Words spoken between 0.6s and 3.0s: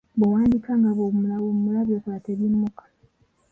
nga bw'owummulawummula, by'okola tebimukka.